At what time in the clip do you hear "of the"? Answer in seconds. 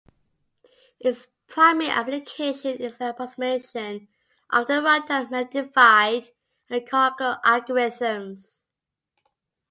4.49-4.73